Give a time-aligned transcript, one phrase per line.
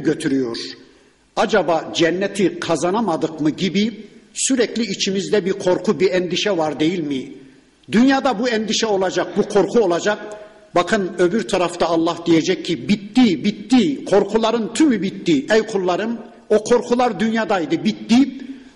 [0.00, 0.57] götürüyor.
[1.35, 7.33] Acaba cenneti kazanamadık mı gibi sürekli içimizde bir korku, bir endişe var değil mi?
[7.91, 10.19] Dünyada bu endişe olacak, bu korku olacak.
[10.75, 14.05] Bakın öbür tarafta Allah diyecek ki bitti, bitti.
[14.05, 15.45] Korkuların tümü bitti.
[15.53, 16.17] Ey kullarım
[16.49, 18.29] o korkular dünyadaydı, bitti.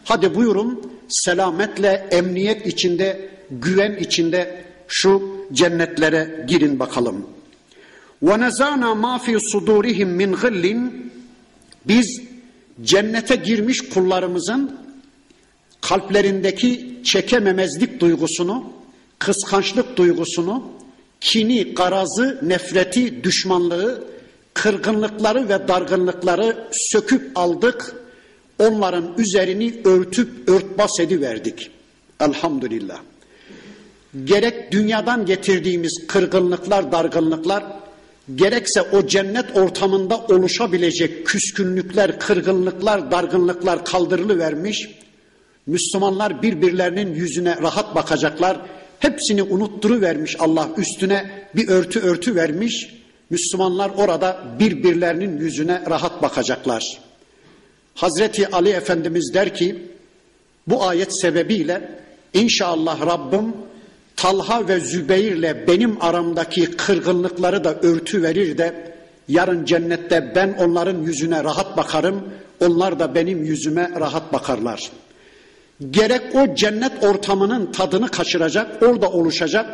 [0.04, 5.22] Hadi buyurun selametle, emniyet içinde, güven içinde şu
[5.54, 7.26] cennetlere girin bakalım.
[8.24, 10.66] وَنَزَانَا مَا فِي صُدُورِهِمْ مِنْ غِلٍّ
[11.88, 12.22] biz
[12.84, 14.80] cennete girmiş kullarımızın
[15.82, 18.64] kalplerindeki çekememezlik duygusunu,
[19.20, 20.64] kıskançlık duygusunu,
[21.22, 24.04] kini, garazı, nefreti, düşmanlığı,
[24.54, 27.96] kırgınlıkları ve dargınlıkları söküp aldık.
[28.60, 31.72] Onların üzerini örtüp örtbas ediverdik.
[32.20, 33.00] Elhamdülillah.
[34.24, 37.64] Gerek dünyadan getirdiğimiz kırgınlıklar, dargınlıklar,
[38.36, 44.90] gerekse o cennet ortamında oluşabilecek küskünlükler, kırgınlıklar, dargınlıklar kaldırılıvermiş.
[45.68, 48.58] Müslümanlar birbirlerinin yüzüne rahat bakacaklar.
[49.00, 52.96] Hepsini unutturuvermiş Allah üstüne bir örtü örtü vermiş.
[53.30, 57.00] Müslümanlar orada birbirlerinin yüzüne rahat bakacaklar.
[57.96, 59.84] Hazreti Ali Efendimiz der ki
[60.68, 61.90] bu ayet sebebiyle
[62.34, 63.54] inşallah Rabbim
[64.16, 68.96] Talha ve Zübeyir'le benim aramdaki kırgınlıkları da örtü verir de
[69.28, 72.24] yarın cennette ben onların yüzüne rahat bakarım,
[72.60, 74.92] onlar da benim yüzüme rahat bakarlar.
[75.92, 79.66] Gerek o cennet ortamının tadını kaçıracak, orada oluşacak,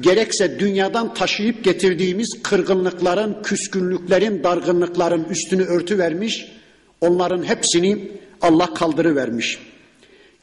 [0.00, 6.52] gerekse dünyadan taşıyıp getirdiğimiz kırgınlıkların, küskünlüklerin, dargınlıkların üstünü örtü vermiş,
[7.00, 8.10] onların hepsini
[8.42, 9.58] Allah kaldırıvermiş.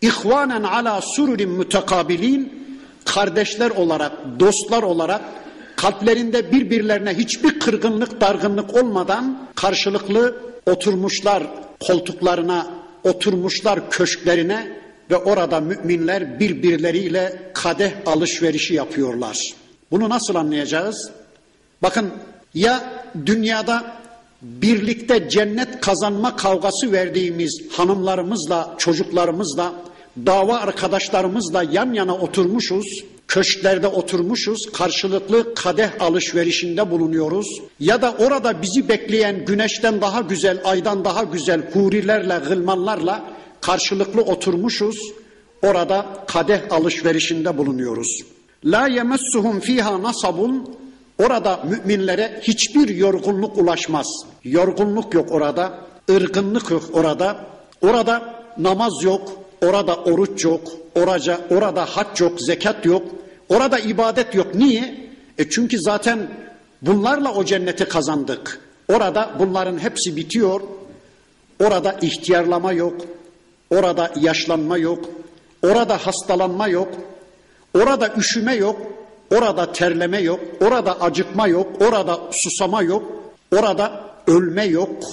[0.02, 2.60] İhvanen ala sururin mütekabilin
[3.05, 5.21] kardeşler olarak, dostlar olarak
[5.75, 10.35] kalplerinde birbirlerine hiçbir kırgınlık, dargınlık olmadan karşılıklı
[10.66, 11.44] oturmuşlar
[11.79, 12.67] koltuklarına,
[13.03, 19.53] oturmuşlar köşklerine ve orada müminler birbirleriyle kadeh alışverişi yapıyorlar.
[19.91, 21.12] Bunu nasıl anlayacağız?
[21.81, 22.09] Bakın
[22.53, 24.01] ya dünyada
[24.41, 29.73] birlikte cennet kazanma kavgası verdiğimiz hanımlarımızla, çocuklarımızla
[30.25, 37.61] dava arkadaşlarımızla yan yana oturmuşuz, köşklerde oturmuşuz, karşılıklı kadeh alışverişinde bulunuyoruz.
[37.79, 43.25] Ya da orada bizi bekleyen güneşten daha güzel, aydan daha güzel hurilerle, gılmanlarla
[43.61, 45.11] karşılıklı oturmuşuz.
[45.61, 48.23] Orada kadeh alışverişinde bulunuyoruz.
[48.66, 50.81] La yemessuhum fiha nasabun
[51.23, 54.07] Orada müminlere hiçbir yorgunluk ulaşmaz.
[54.44, 55.77] Yorgunluk yok orada,
[56.09, 57.45] ırgınlık yok orada.
[57.81, 60.61] Orada namaz yok, Orada oruç yok,
[60.95, 63.03] oraca, orada hac yok, zekat yok,
[63.49, 64.55] orada ibadet yok.
[64.55, 65.09] Niye?
[65.38, 66.27] E çünkü zaten
[66.81, 68.59] bunlarla o cenneti kazandık.
[68.89, 70.61] Orada bunların hepsi bitiyor.
[71.63, 73.01] Orada ihtiyarlama yok,
[73.69, 75.05] orada yaşlanma yok,
[75.63, 76.88] orada hastalanma yok,
[77.73, 78.81] orada üşüme yok,
[79.31, 83.03] orada terleme yok, orada acıkma yok, orada susama yok,
[83.55, 85.03] orada ölme yok,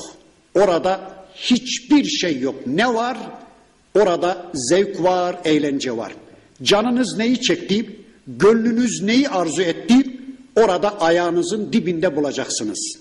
[0.54, 1.00] orada
[1.34, 2.54] hiçbir şey yok.
[2.66, 3.18] Ne var?
[4.00, 6.12] Orada zevk var, eğlence var.
[6.62, 7.86] Canınız neyi çekti,
[8.26, 9.94] gönlünüz neyi arzu etti,
[10.56, 12.98] orada ayağınızın dibinde bulacaksınız.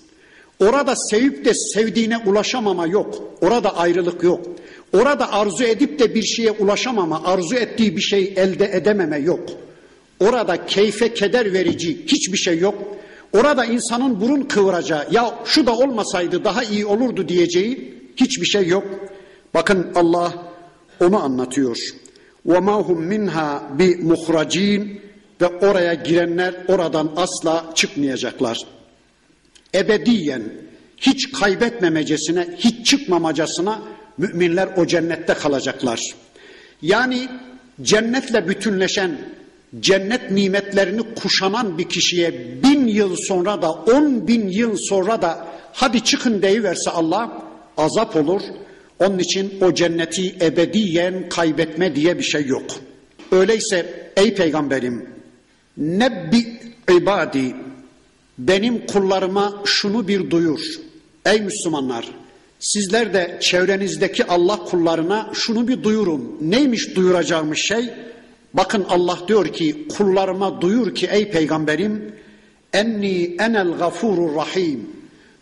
[0.60, 3.22] Orada sevip de sevdiğine ulaşamama yok.
[3.40, 4.46] Orada ayrılık yok.
[4.92, 9.40] Orada arzu edip de bir şeye ulaşamama, arzu ettiği bir şey elde edememe yok.
[10.20, 12.74] Orada keyfe keder verici hiçbir şey yok.
[13.32, 18.84] Orada insanın burun kıvıracağı, ya şu da olmasaydı daha iyi olurdu diyeceği hiçbir şey yok.
[19.54, 20.47] Bakın Allah
[20.99, 21.77] onu anlatıyor.
[22.47, 25.03] وَمَا هُمْ مِنْهَا بِمُخْرَج۪ينَ
[25.41, 28.57] Ve oraya girenler oradan asla çıkmayacaklar.
[29.75, 30.43] Ebediyen,
[30.97, 33.81] hiç kaybetmemecesine, hiç çıkmamacasına
[34.17, 36.15] müminler o cennette kalacaklar.
[36.81, 37.29] Yani
[37.81, 39.17] cennetle bütünleşen,
[39.79, 46.03] cennet nimetlerini kuşanan bir kişiye bin yıl sonra da, on bin yıl sonra da hadi
[46.03, 47.41] çıkın deyiverse Allah
[47.77, 48.41] azap olur,
[48.98, 52.64] onun için o cenneti ebediyen kaybetme diye bir şey yok.
[53.32, 55.08] Öyleyse ey peygamberim
[55.76, 56.60] nebbi
[56.90, 57.54] ibadi
[58.38, 60.60] benim kullarıma şunu bir duyur.
[61.26, 62.08] Ey Müslümanlar
[62.58, 66.38] sizler de çevrenizdeki Allah kullarına şunu bir duyurun.
[66.40, 67.90] Neymiş duyuracağımız şey?
[68.54, 72.14] Bakın Allah diyor ki kullarıma duyur ki ey peygamberim
[72.72, 74.90] enni enel gafurur rahim.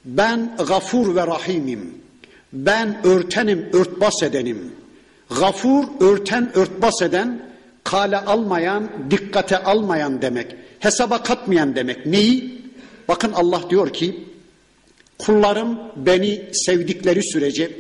[0.05, 1.94] Ben gafur ve rahimim.
[2.52, 4.72] Ben örtenim, örtbas edenim.
[5.40, 7.43] Gafur, örten, örtbas eden,
[7.84, 10.56] kale almayan, dikkate almayan demek.
[10.78, 12.06] Hesaba katmayan demek.
[12.06, 12.62] Neyi?
[13.08, 14.25] Bakın Allah diyor ki,
[15.19, 17.70] kullarım beni sevdikleri sürece,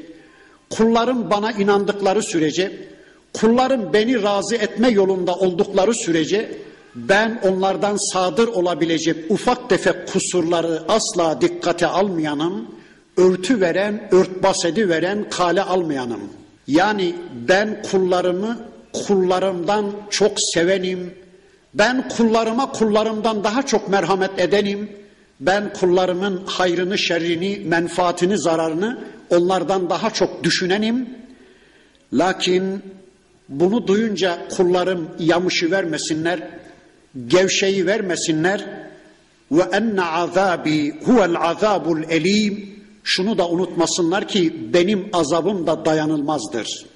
[0.70, 2.88] kullarım bana inandıkları sürece,
[3.32, 6.58] kullarım beni razı etme yolunda oldukları sürece
[6.94, 12.66] ben onlardan sadır olabilecek ufak tefek kusurları asla dikkate almayanım,
[13.16, 16.20] örtü veren, örtbas veren, kale almayanım.
[16.66, 17.14] Yani
[17.48, 18.58] ben kullarımı
[18.92, 21.14] kullarımdan çok sevenim.
[21.74, 24.90] Ben kullarıma kullarımdan daha çok merhamet edenim.
[25.40, 28.98] Ben kullarımın hayrını, şerrini, menfaatini, zararını
[29.30, 31.08] onlardan daha çok düşünenim.
[32.12, 32.82] Lakin
[33.48, 36.48] bunu duyunca kullarım yamışı vermesinler,
[37.26, 38.86] gevşeyi vermesinler.
[39.52, 42.75] Ve enne azabi huvel azabul elim.
[43.08, 46.86] Şunu da unutmasınlar ki benim azabım da dayanılmazdır.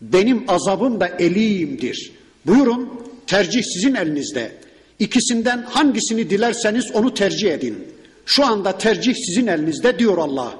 [0.00, 2.12] Benim azabım da elimdir.
[2.46, 2.88] Buyurun
[3.26, 4.52] tercih sizin elinizde.
[4.98, 7.88] İkisinden hangisini dilerseniz onu tercih edin.
[8.26, 10.54] Şu anda tercih sizin elinizde diyor Allah.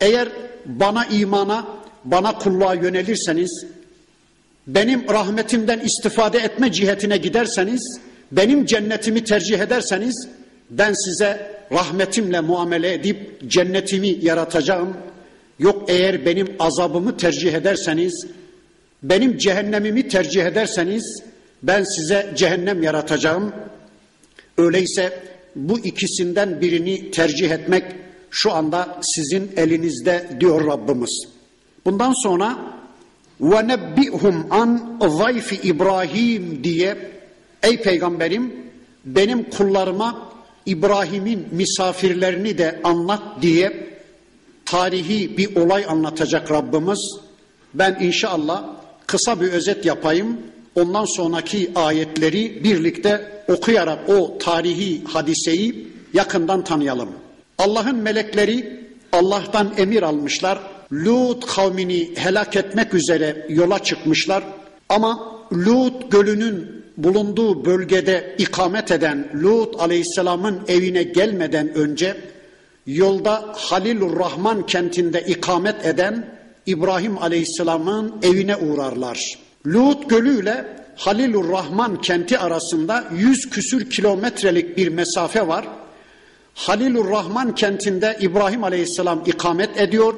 [0.00, 0.28] Eğer
[0.66, 1.66] bana imana,
[2.04, 3.66] bana kulluğa yönelirseniz,
[4.66, 8.00] benim rahmetimden istifade etme cihetine giderseniz,
[8.32, 10.28] benim cennetimi tercih ederseniz,
[10.70, 14.96] ben size rahmetimle muamele edip cennetimi yaratacağım.
[15.58, 18.26] Yok eğer benim azabımı tercih ederseniz,
[19.02, 21.22] benim cehennemimi tercih ederseniz,
[21.62, 23.52] ben size cehennem yaratacağım.
[24.58, 25.22] Öyleyse
[25.56, 27.84] bu ikisinden birini tercih etmek
[28.30, 31.24] şu anda sizin elinizde diyor Rabbimiz.
[31.84, 32.58] Bundan sonra
[33.40, 36.96] ve nebbihum an zayfi İbrahim diye
[37.62, 38.52] ey peygamberim
[39.04, 40.29] benim kullarıma
[40.66, 43.90] İbrahim'in misafirlerini de anlat diye
[44.64, 47.16] tarihi bir olay anlatacak Rabbimiz.
[47.74, 48.64] Ben inşallah
[49.06, 50.36] kısa bir özet yapayım.
[50.74, 57.08] Ondan sonraki ayetleri birlikte okuyarak o tarihi hadiseyi yakından tanıyalım.
[57.58, 58.80] Allah'ın melekleri
[59.12, 60.58] Allah'tan emir almışlar.
[60.92, 64.44] Lut kavmini helak etmek üzere yola çıkmışlar.
[64.88, 72.16] Ama Lut gölünün bulunduğu bölgede ikamet eden Lut aleyhisselamın evine gelmeden önce
[72.86, 79.38] yolda Halilur Rahman kentinde ikamet eden İbrahim aleyhisselamın evine uğrarlar.
[79.66, 80.66] Lut Gölü ile
[80.96, 85.68] Halilur Rahman kenti arasında yüz küsür kilometrelik bir mesafe var.
[86.54, 90.14] Halilur Rahman kentinde İbrahim Aleyhisselam ikamet ediyor.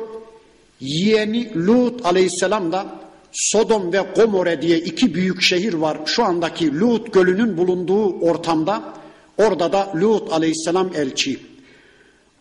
[0.81, 2.87] Yeğeni Lut Aleyhisselam da
[3.33, 5.99] Sodom ve Gomorre diye iki büyük şehir var.
[6.07, 8.95] Şu andaki Lut Gölü'nün bulunduğu ortamda
[9.39, 11.41] orada da Lut Aleyhisselam elçi.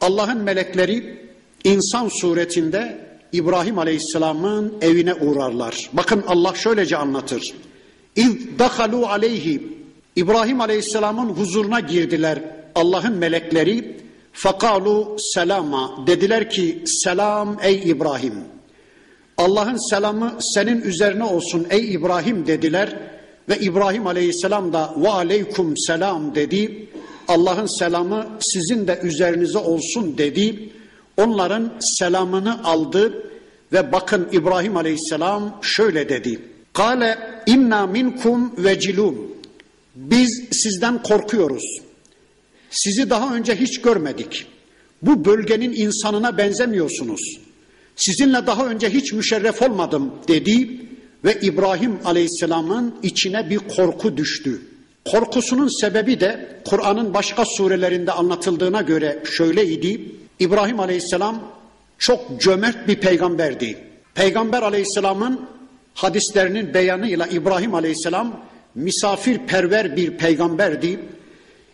[0.01, 1.27] Allah'ın melekleri
[1.63, 5.89] insan suretinde İbrahim Aleyhisselam'ın evine uğrarlar.
[5.93, 7.53] Bakın Allah şöylece anlatır.
[8.15, 9.67] İz dakalu aleyhi
[10.15, 12.39] İbrahim Aleyhisselam'ın huzuruna girdiler
[12.75, 14.01] Allah'ın melekleri.
[14.33, 18.33] Fakalu selama dediler ki selam ey İbrahim.
[19.41, 22.99] Allah'ın selamı senin üzerine olsun ey İbrahim dediler
[23.49, 26.89] ve İbrahim Aleyhisselam da ve aleykum selam dedi.
[27.27, 30.69] Allah'ın selamı sizin de üzerinize olsun dedi.
[31.17, 33.23] Onların selamını aldı
[33.73, 36.39] ve bakın İbrahim Aleyhisselam şöyle dedi.
[36.73, 39.35] Kale inna minkum vecilun.
[39.95, 41.81] Biz sizden korkuyoruz.
[42.69, 44.45] Sizi daha önce hiç görmedik.
[45.01, 47.50] Bu bölgenin insanına benzemiyorsunuz.
[48.01, 50.81] Sizinle daha önce hiç müşerref olmadım dedi
[51.25, 54.61] ve İbrahim Aleyhisselam'ın içine bir korku düştü.
[55.11, 60.01] Korkusunun sebebi de Kur'an'ın başka surelerinde anlatıldığına göre şöyleydi.
[60.39, 61.43] İbrahim Aleyhisselam
[61.97, 63.77] çok cömert bir peygamberdi.
[64.15, 65.41] Peygamber Aleyhisselam'ın
[65.93, 68.39] hadislerinin beyanıyla İbrahim Aleyhisselam
[68.75, 70.99] misafirperver bir peygamberdi.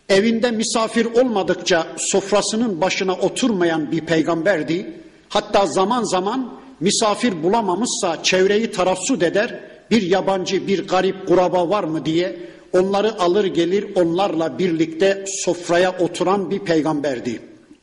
[0.08, 4.86] Evinde misafir olmadıkça sofrasının başına oturmayan bir peygamberdi.
[5.28, 9.60] Hatta zaman zaman misafir bulamamışsa çevreyi tarassut eder.
[9.90, 12.36] Bir yabancı, bir garip kuraba var mı diye
[12.72, 17.40] onları alır gelir onlarla birlikte sofraya oturan bir peygamberdi.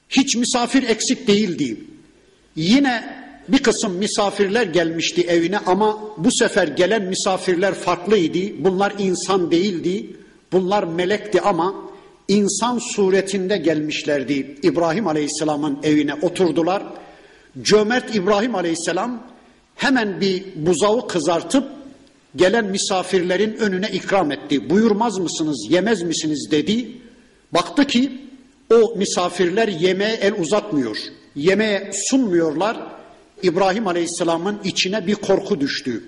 [0.10, 1.78] Hiç misafir eksik değildi.
[2.56, 8.64] Yine bir kısım misafirler gelmişti evine ama bu sefer gelen misafirler farklıydı.
[8.64, 10.16] Bunlar insan değildi.
[10.52, 11.76] Bunlar melekti ama
[12.28, 14.58] insan suretinde gelmişlerdi.
[14.64, 16.84] İbrahim Aleyhisselam'ın evine oturdular.
[17.62, 19.24] Cömert İbrahim Aleyhisselam
[19.76, 21.68] hemen bir buzağı kızartıp
[22.36, 24.70] gelen misafirlerin önüne ikram etti.
[24.70, 26.88] Buyurmaz mısınız, yemez misiniz dedi.
[27.52, 28.22] Baktı ki
[28.74, 30.98] o misafirler yemeğe el uzatmıyor.
[31.36, 32.78] Yemeğe sunmuyorlar.
[33.44, 36.04] İbrahim Aleyhisselam'ın içine bir korku düştü.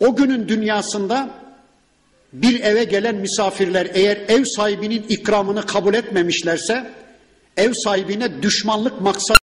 [0.00, 1.30] O günün dünyasında
[2.32, 6.90] bir eve gelen misafirler eğer ev sahibinin ikramını kabul etmemişlerse
[7.56, 9.43] ev sahibine düşmanlık maksat